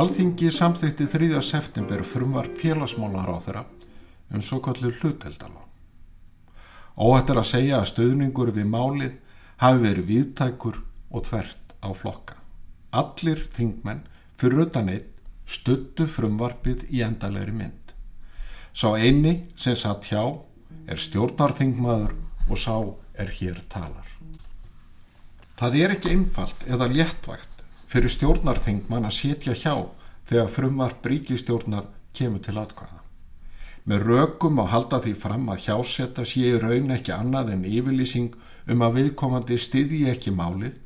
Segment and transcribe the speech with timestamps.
[0.00, 1.40] Alþingi samþýtti 3.
[1.44, 3.62] september frumvarp félagsmálar á þeirra
[4.30, 5.66] um svo kallur hluteldalán.
[7.00, 9.16] Óhætt er að segja að stöðningur við málið
[9.62, 10.80] hafi verið viðtækur
[11.10, 12.36] og þvert á flokka.
[12.92, 14.04] Allir þingmenn
[14.40, 15.08] fyrir utan einn
[15.50, 17.94] stuttu frumvarpið í endalegri mynd.
[18.72, 20.22] Sá eini sem satt hjá
[20.86, 22.14] er stjórnarþingmaður
[22.50, 22.76] og sá
[23.18, 24.06] er hér talar.
[25.58, 29.74] Það er ekki einfalt eða léttvægt fyrir stjórnarþingmann að setja hjá
[30.30, 33.00] þegar frumvarp ríkistjórnar kemur til atkvæða.
[33.88, 38.34] Með rökum og halda því fram að hjásetta sé í raun ekki annað en yfirlýsing
[38.70, 40.76] um að viðkomandi styðji ekki málið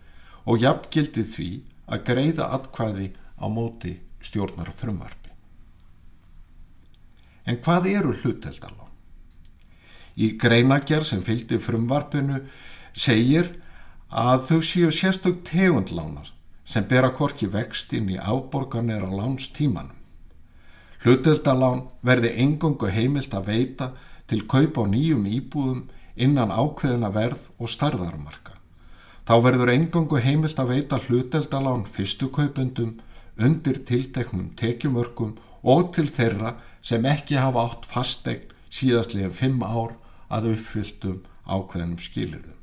[0.45, 1.51] og jafngildi því
[1.91, 3.09] að greiða atkvæði
[3.41, 5.33] á móti stjórnar frumvarpi.
[7.45, 8.93] En hvað eru hluteldalán?
[10.15, 12.39] Í greinagerð sem fylgdi frumvarpinu
[12.95, 13.51] segir
[14.15, 16.23] að þau séu sérstök tegundlána
[16.65, 20.04] sem bera korki vext inn í áborganir á lánstímanum.
[21.05, 23.91] Hluteldalán verði engungu heimilt að veita
[24.31, 25.83] til kaup á nýjum íbúðum
[26.17, 28.55] innan ákveðina verð og starðarmarka.
[29.29, 32.95] Þá verður engungu heimilt að veita hluteldalán fyrstu kaupendum
[33.37, 39.97] undir tilteknum tekjumörkum og til þeirra sem ekki hafa átt fastegn síðastlega fimm ár
[40.33, 42.57] að uppfylltum ákveðnum skilirðum.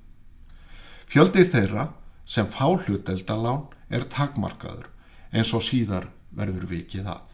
[1.05, 1.87] Fjöldið þeirra
[2.25, 4.89] sem fá hluteldalán er takmarkaður
[5.31, 7.27] eins og síðar verður vikið að.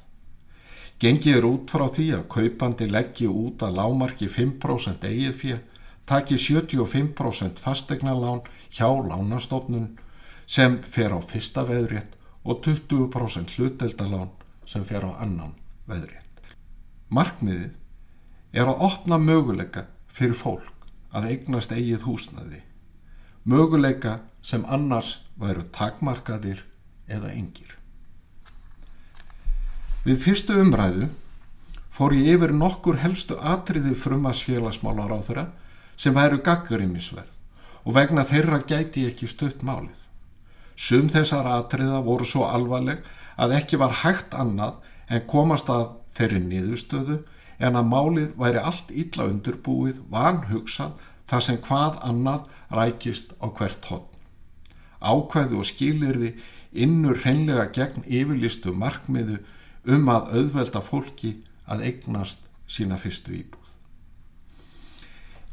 [0.98, 5.60] Gengið er út frá því að kaupandi leggji út að lámarki 5% eigið fyrir,
[6.10, 8.42] taki 75% fastegnalán
[8.74, 9.92] hjá lánastofnun
[10.50, 12.16] sem fer á fyrsta veðrétt
[12.48, 14.32] og 20% hluteldalán
[14.66, 15.54] sem fer á annan
[15.86, 16.42] veðrétt.
[17.14, 17.76] Markmiðið
[18.58, 22.64] er að opna möguleika fyrir fólk að eignast eigið húsnaði,
[23.46, 26.66] möguleika sem annars væru takmarkaðir
[27.06, 27.78] eða engir.
[30.08, 31.10] Við fyrstu umræðu
[31.92, 35.44] fór ég yfir nokkur helstu atriði frumasfélagsmálar á þeirra
[36.00, 37.34] sem væru gaggurimisverð
[37.84, 39.98] og vegna þeirra gæti ekki stutt málið.
[40.80, 43.02] Sum þessar atriða voru svo alvarleg
[43.36, 44.78] að ekki var hægt annað
[45.12, 47.20] en komast að þeirri niðurstöðu
[47.68, 50.96] en að málið væri allt illa undurbúið, vanhugsað
[51.28, 52.48] þar sem hvað annað
[52.80, 54.16] rækist á hvert hotn.
[55.04, 56.34] Ákvæðu og skilirði
[56.72, 59.42] innur hreinlega gegn yfirlistu markmiðu
[59.88, 61.34] um að auðvelda fólki
[61.68, 63.68] að eignast sína fyrstu íbúð.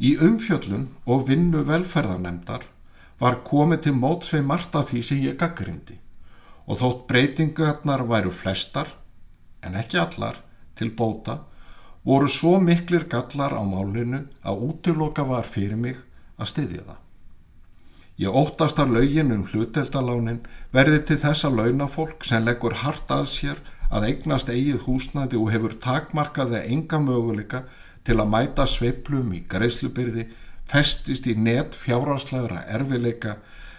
[0.03, 2.67] Í umfjöllun og vinnu velferðarnemdar
[3.21, 6.01] var komið til mótsvei margt af því sem ég gaggrindi
[6.67, 8.89] og þótt breytingarnar væru flestar,
[9.63, 10.41] en ekki allar,
[10.75, 11.39] til bóta
[12.05, 16.01] voru svo miklir gallar á málinu að útiloka var fyrir mig
[16.37, 17.01] að styðja það.
[18.25, 20.43] Ég óttast að laugin um hluteldalánin
[20.75, 23.63] verði til þess að launafólk sem leggur hart að sér
[23.95, 27.65] að eignast eigið húsnæði og hefur takmarkaði enga möguleika
[28.05, 30.27] til að mæta sveiplum í greiðslubyrði
[30.71, 33.37] festist í net fjárhanslegra erfileika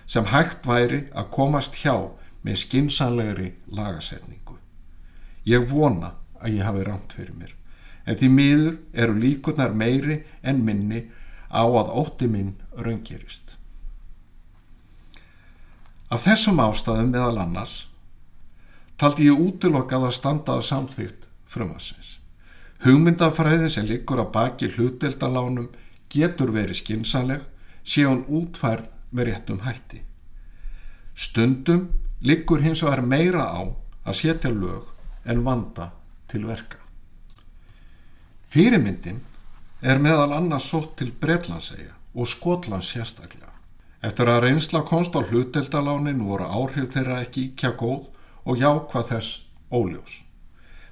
[0.07, 1.95] sem hægt væri að komast hjá
[2.45, 4.57] með skinsanlegri lagasetningu.
[5.45, 7.53] Ég vona að ég hafi rámt fyrir mér
[8.05, 11.07] en því miður eru líkunar meiri en minni
[11.49, 13.57] á að ótti minn raungirist.
[16.13, 17.75] Af þessum ástæðum meðal annars
[18.97, 22.15] taldi ég útilokkað að standa að samþýtt frumassins.
[22.85, 25.69] Hugmyndafræðin sem liggur að baki hluteldalánum
[26.11, 27.43] getur verið skinsaleg
[27.83, 30.01] sé hún útfærð með réttum hætti.
[31.15, 31.87] Stundum
[32.21, 33.61] liggur hins vegar meira á
[34.05, 34.91] að setja lög
[35.25, 35.91] en vanda
[36.31, 36.77] til verka.
[38.51, 39.21] Fyrirmyndin
[39.81, 43.51] er meðal annars sótt til Breitlandsegja og Skotlands sérstaklega.
[44.05, 48.05] Eftir að reynsla konst á hluteldalánin voru áhrif þeirra ekki íkja góð
[48.45, 49.41] og jákvað þess
[49.73, 50.21] óljós.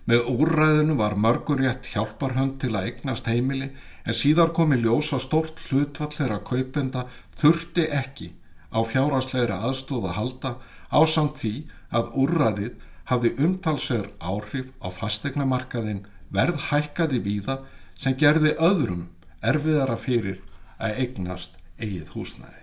[0.09, 3.69] Með úrræðinu var mörgur rétt hjálparhönd til að eignast heimili
[4.03, 7.05] en síðar komi ljós að stórt hlutvall þeirra kaupenda
[7.39, 8.33] þurfti ekki
[8.73, 10.51] á fjárasleira aðstóð að halda
[10.91, 11.53] á samt því
[11.95, 12.73] að úrræðið
[13.11, 16.03] hafði umtalsver áhrif á fastegnamarkaðin
[16.33, 17.59] verð hækkaði víða
[17.95, 19.07] sem gerði öðrum
[19.43, 20.41] erfiðara fyrir
[20.81, 22.61] að eignast eigið húsnæði.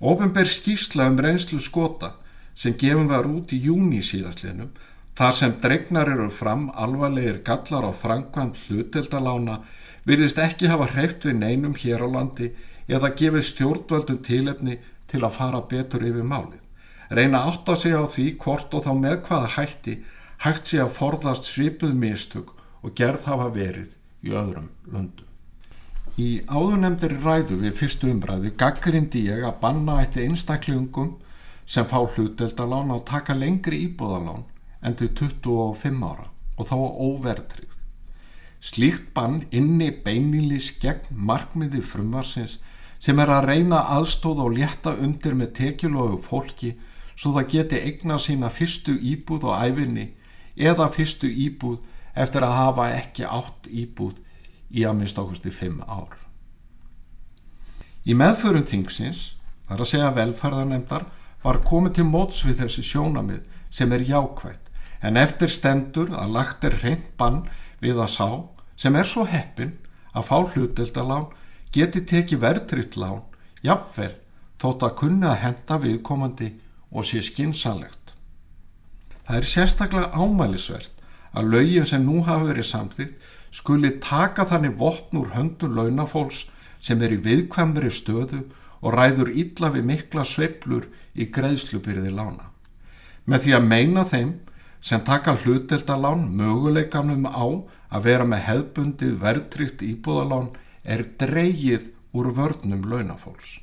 [0.00, 2.14] Ópenber skýrsla um reynslu skota
[2.54, 4.70] sem gefum var út í júni síðastlinum
[5.20, 9.58] Þar sem dregnar eru fram alvarlegir gallar á framkvæmt hlutildalána
[10.08, 12.48] virðist ekki hafa hreift við neinum hér á landi
[12.88, 14.78] eða gefið stjórnvöldum tílefni
[15.12, 16.62] til að fara betur yfir málið.
[17.10, 19.96] Reyna átt að segja á því hvort og þá með hvaða hætti
[20.46, 25.26] hægt sé að forðast svipuð mistug og gerð hafa verið í öðrum löndum.
[26.16, 31.18] Í áðurnemdir ræðu við fyrstu umræðu gaggrindi ég að banna eitt einstaklingum
[31.70, 34.46] sem fá hluteldalán að taka lengri íbúðalán
[34.82, 36.26] en til 25 ára
[36.58, 36.76] og þá
[37.06, 37.76] óvertrið.
[38.60, 42.58] Slíkt bann inni beinilís gegn markmiði frumarsins
[43.00, 46.74] sem er að reyna aðstóða og létta undir með tekjulógu fólki
[47.14, 50.10] svo það geti eigna sína fyrstu íbúð á æfinni
[50.56, 51.78] eða fyrstu íbúð
[52.18, 54.18] eftir að hafa ekki átt íbúð
[54.70, 56.18] í að minnst ákusti 5 ár.
[58.04, 59.36] Í meðförum þingsins,
[59.68, 61.04] þar að segja velferðarnemdar,
[61.42, 64.70] var komið til móts við þessi sjónamið sem er jákvægt
[65.00, 67.44] en eftir stendur að lagt er reynd bann
[67.80, 68.28] við að sá
[68.80, 69.76] sem er svo heppin
[70.12, 71.30] að fá hlutildalán
[71.72, 73.22] geti tekið verðtritt lán
[73.64, 74.12] jafnvel
[74.60, 76.50] þótt að kunna að henda viðkomandi
[76.90, 78.14] og sé skinsanlegt.
[79.24, 80.96] Það er sérstaklega ámælisvert
[81.32, 86.48] að laugin sem nú hafa verið samþýtt skuli taka þannig vopn úr höndur launafólks
[86.82, 88.42] sem er í viðkvæmri stöðu
[88.80, 92.50] og ræður illa við mikla sveiblur í greiðslubyrði lána.
[93.24, 94.32] Með því að meina þeim
[94.80, 97.44] sem taka hluteldalán möguleikanum á
[97.90, 100.52] að vera með hefbundið verðtrykt íbúðalán
[100.84, 103.58] er dreyið úr vörnum launafólks.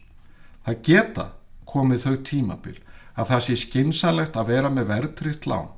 [0.64, 1.26] Það geta
[1.66, 2.78] komið þau tímabil
[3.18, 5.70] að það sé skinsalegt að vera með verðtrykt lán,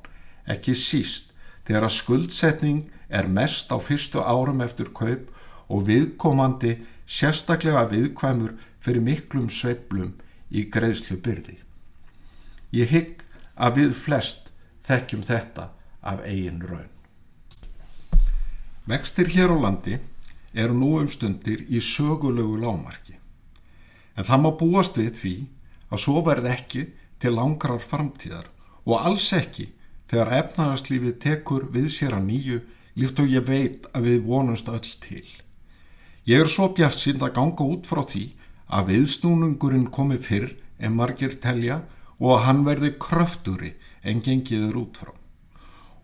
[0.44, 1.30] ekki síst
[1.66, 5.30] þegar að skuldsetning er mest á fyrstu árum eftir kaup
[5.70, 6.76] og viðkomandi
[7.10, 10.14] sérstaklega viðkvæmur fyrir miklum sveiblum
[10.50, 11.58] í greiðslu byrði.
[12.72, 13.24] Ég hygg
[13.56, 14.50] að við flest
[14.86, 16.90] þekkjum þetta af eigin raun.
[18.88, 19.98] Vextir hér á landi
[20.54, 23.20] eru nú um stundir í sögulegu lámarki
[24.16, 25.34] en það má búast við því
[25.90, 26.86] að svo verð ekki
[27.22, 28.48] til langrar framtíðar
[28.84, 29.70] og alls ekki
[30.10, 32.58] þegar efnaðarslífið tekur við sér að nýju
[33.00, 35.26] líkt og ég veit að við vonumst öll til.
[36.26, 38.24] Ég er svo bjart sínd að ganga út frá því
[38.70, 41.82] að viðsnúnungurinn komi fyrr en margir telja
[42.20, 43.72] og að hann verði kröfturi
[44.06, 45.12] en gengiður út frá.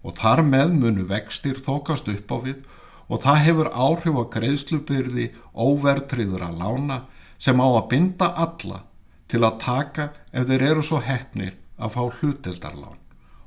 [0.07, 2.65] Og þar með munu vextir þokast upp á við
[3.07, 7.01] og það hefur áhrif á greiðslubyrði óvertriður að lána
[7.39, 8.83] sem á að binda alla
[9.31, 12.99] til að taka ef þeir eru svo hefnir að fá hluteldarlán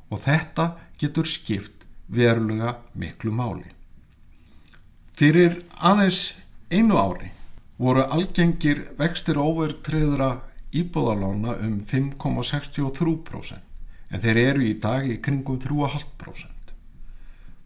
[0.09, 3.67] og þetta getur skipt verulega miklu máli.
[5.19, 6.33] Fyrir aðeins
[6.71, 7.33] einu ári
[7.79, 10.33] voru algengir vextir óvertriðra
[10.75, 13.61] íbúðalána um 5,63%
[14.09, 16.73] en þeir eru í dag í kringum 3,5%.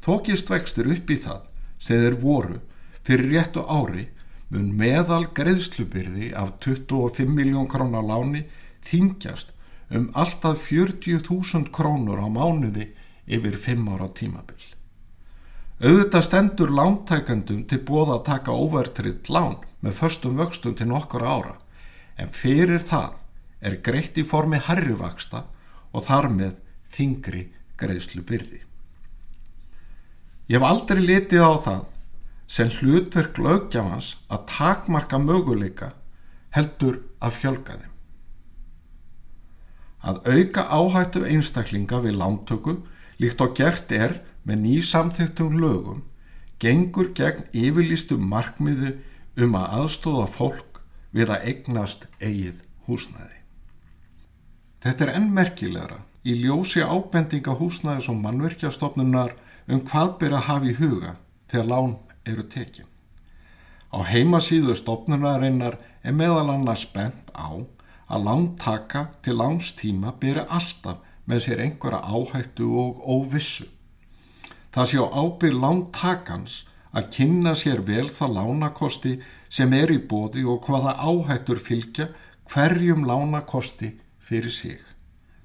[0.03, 1.47] Þókist vextur upp í það
[1.79, 2.59] sem þeir voru
[3.07, 4.05] fyrir réttu ári
[4.53, 8.45] mun meðal greiðslubyrði af 25 miljón krónar láni
[8.85, 9.53] þingjast
[9.93, 12.91] um alltaf 40.000 krónur á mánuði
[13.25, 14.61] yfir 5 ára tímabil.
[15.83, 21.55] Auðvitað stendur lántækandum til bóða að taka óvertriðt lán með förstum vöxtum til nokkura ára
[22.19, 23.19] en fyrir það
[23.63, 25.45] er greitt í formi harrivaksta
[25.93, 26.53] og þar með
[26.93, 27.47] þingri
[27.79, 28.61] greiðslu byrði.
[30.51, 31.83] Ég hef aldrei litið á það
[32.53, 35.93] sem hlutverk lögjafans að takmarka möguleika
[36.53, 37.93] heldur að fjölga þeim.
[40.03, 42.75] Að auka áhættu einstaklinga við lántöku
[43.23, 46.03] líkt á gert er með nýsamþygtum lögum
[46.59, 48.97] gengur gegn yfirlýstum markmiðu
[49.37, 50.81] um að aðstóða fólk
[51.13, 53.39] við að eignast eigið húsnæði.
[54.83, 59.35] Þetta er ennmerkilegra í ljósi ábendinga húsnæðis og mannverkjastofnunar
[59.67, 61.13] um hvað byrja að hafa í huga
[61.51, 61.95] þegar lán
[62.27, 62.89] eru tekin.
[63.93, 67.61] Á heimasíðu stofnunarinnar er meðal annars bent á
[68.09, 73.67] að lántaka til lánstíma byrja alltaf með sér einhverja áhættu og óvissu.
[74.73, 76.63] Það sé á ábyrg lántakans
[76.93, 79.13] að kynna sér vel það lánakosti
[79.49, 82.09] sem er í bóði og hvaða áhættur fylgja
[82.53, 84.79] hverjum lánakosti fyrir sig.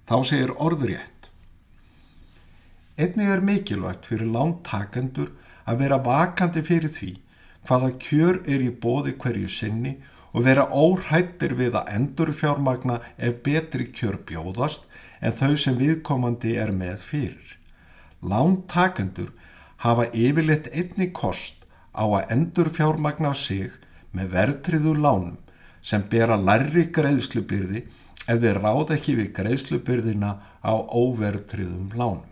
[0.08, 1.30] Þá segir orðrétt.
[2.98, 5.32] Einnig er mikilvægt fyrir lántakendur
[5.68, 7.10] að vera vakandi fyrir því
[7.68, 9.96] hvaða kjör er í bóði hverju sinni
[10.32, 14.88] og vera óhættir við að endur fjármagna ef betri kjör bjóðast
[15.20, 17.56] en þau sem viðkomandi er með fyrir.
[18.22, 19.32] Lántakendur
[19.84, 23.70] hafa yfirleitt einni kost á að endur fjármagna sig
[24.14, 25.36] með verðtriðu lánum
[25.82, 27.84] sem bera larri greiðslubyrði
[28.28, 32.26] ef þeir ráð ekki við greiðslubyrðina á óvertriðum lánum.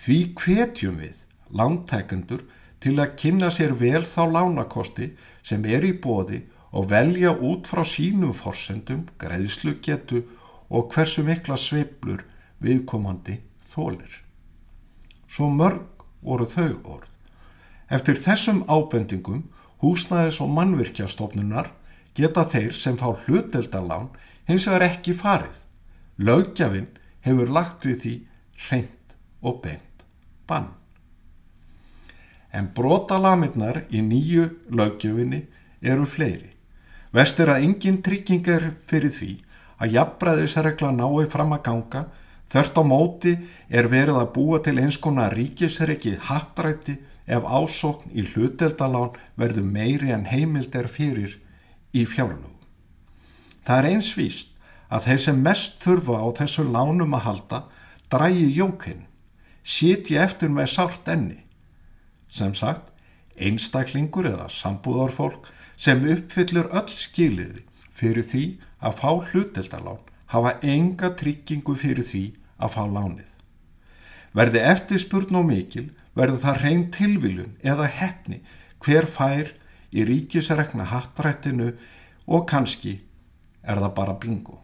[0.00, 2.44] Því hvetjum við lántækendur
[2.80, 5.10] til að kynna sér vel þá lánakosti
[5.42, 10.22] sem er í bóði og velja út frá sínum forsendum, greiðslugetu
[10.70, 12.22] og hversu mikla sveiblur
[12.62, 13.40] viðkomandi
[13.72, 14.12] þólir.
[15.26, 17.08] Svo mörg voru þau orð.
[17.90, 19.44] Eftir þessum ábendingum
[19.82, 21.70] húsnæðis og mannvirkjastofnunar
[22.14, 24.10] geta þeir sem fá hluteldalán
[24.48, 25.56] hins vegar ekki farið.
[26.20, 26.90] Lögjafinn
[27.24, 28.14] hefur lagt við því
[28.68, 30.04] reynd og beint
[30.46, 30.70] bann.
[32.52, 35.44] En brotalaminnar í nýju lögjöfinni
[35.80, 36.50] eru fleiri.
[37.14, 39.30] Vest er að engin trygging er fyrir því
[39.80, 42.02] að jafnbræðisregla nái fram að ganga
[42.50, 43.34] þörft á móti
[43.68, 46.96] er verið að búa til eins konar ríkisreikið hattrætti
[47.30, 51.36] ef ásókn í hluteldalán verður meiri en heimild er fyrir
[51.94, 52.56] í fjárlögu.
[53.66, 54.56] Það er eins víst
[54.90, 57.62] að þeir sem mest þurfa á þessu lánum að halda
[58.10, 59.06] drægi jókinn,
[59.62, 61.38] sitji eftir með sárt enni.
[62.30, 62.90] Sem sagt,
[63.38, 65.46] einstaklingur eða sambúðarfólk
[65.78, 67.62] sem uppfyllur öll skilirði
[67.94, 68.44] fyrir því
[68.82, 72.24] að fá hluteldalán hafa enga tryggingu fyrir því
[72.60, 73.30] að fá lánið.
[74.36, 78.40] Verði eftirspurn og mikil verður það reyn tilviljun eða hefni
[78.84, 79.54] hver fær
[79.90, 81.72] í ríkisregna hattrættinu
[82.30, 83.00] og kannski
[83.62, 84.60] er það bara bingo.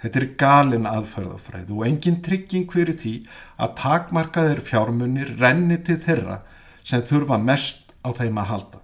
[0.00, 3.14] Þetta er galin aðferðafræð og engin trygging fyrir því
[3.60, 6.40] að takmarkaðir fjármunir renni til þeirra
[6.84, 8.80] sem þurfa mest á þeim að halda.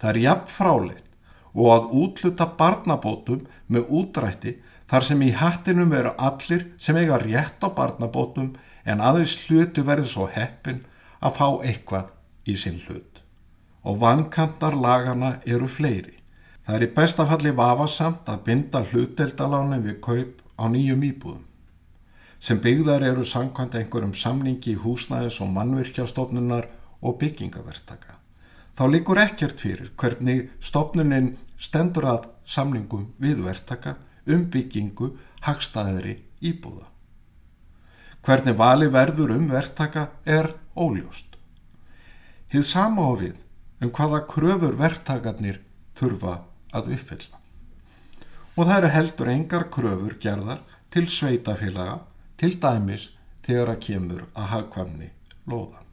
[0.00, 1.10] Það er jafn fráleitt
[1.54, 4.56] og að útluta barnabótum með útrætti
[4.90, 8.52] þar sem í hattinum eru allir sem eiga rétt á barnabótum
[8.84, 10.82] en aðeins hlutu verði svo heppin
[11.24, 12.10] að fá eitthvað
[12.50, 13.22] í sinn hlut.
[13.84, 16.18] Og vankantar lagana eru fleiri.
[16.64, 21.44] Það er í bestafalli vafasamt að binda hluteldalánin við kaup á nýjum íbúðum
[22.44, 26.66] sem byggðar eru sangkvæmt einhverjum samningi í húsnæðis og mannvirkjastofnunar
[27.00, 28.18] og byggingaverstaka
[28.76, 33.96] þá líkur ekkert fyrir hvernig stopnunin stendur að samlingum viðvertaka
[34.30, 35.10] um byggingu
[35.44, 36.88] hagstaðri íbúða.
[38.24, 41.36] Hvernig vali verður um vertaka er óljóst.
[42.48, 43.38] Hið sama á við
[43.84, 45.60] um hvaða kröfur vertakarnir
[45.98, 46.38] þurfa
[46.72, 47.38] að uppfylla.
[48.56, 52.00] Og það eru heldur engar kröfur gerðar til sveitafélaga
[52.40, 53.10] til dæmis
[53.44, 55.10] þegar að kemur að hagkvæmni
[55.50, 55.84] lóða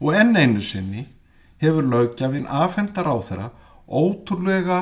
[0.00, 1.04] og enn einu sinni
[1.60, 3.48] hefur lögjafinn afhendar á þeirra
[3.90, 4.80] ótrúlega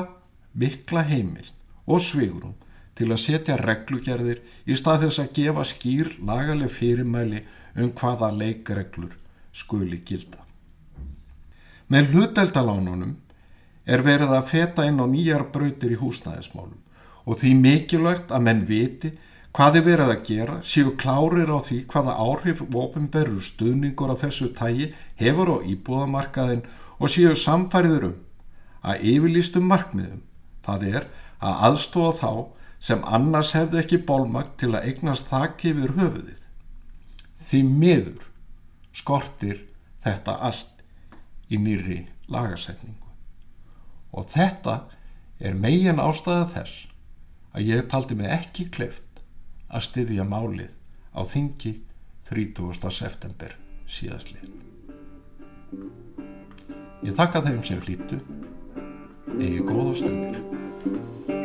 [0.53, 1.47] mikla heimil
[1.89, 2.55] og svigurum
[2.97, 7.41] til að setja reglugerðir í stað þess að gefa skýr lagaleg fyrirmæli
[7.79, 9.15] um hvaða leikreglur
[9.55, 10.43] skuli gilda.
[11.89, 13.15] Með hluteldalánunum
[13.89, 16.77] er verið að feta inn á nýjar brautir í húsnæðismálum
[17.25, 19.15] og því mikilvægt að menn viti
[19.49, 20.55] Hvað er verið að gera?
[20.61, 26.61] Séu klárir á því hvaða áhrif ofinberður stuðningur á þessu tægi hefur á íbúðamarkaðin
[27.01, 28.13] og séu samfæriður um
[28.85, 30.21] að yfirlýstum markmiðum,
[30.65, 31.07] það er
[31.39, 32.31] að aðstóða þá
[32.79, 36.43] sem annars hefðu ekki bólmagt til að eignast þakki yfir höfuðið.
[37.39, 38.29] Því miður
[38.95, 39.65] skortir
[40.03, 40.83] þetta allt
[41.51, 41.99] í nýri
[42.31, 43.09] lagasetningu.
[44.15, 44.81] Og þetta
[45.39, 46.87] er megin ástæða þess
[47.55, 49.23] að ég taldi mig ekki kleift
[49.69, 50.73] að styðja málið
[51.15, 51.75] á þingi
[52.29, 52.91] 30.
[52.93, 53.55] september
[53.89, 54.49] síðastlið.
[57.05, 58.19] Ég þakka þeim sem hlýttu,
[59.37, 61.38] えー、行動してみて。